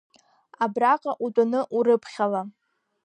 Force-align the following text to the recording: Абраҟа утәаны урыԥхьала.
Абраҟа 0.63 1.11
утәаны 1.25 1.61
урыԥхьала. 1.77 2.41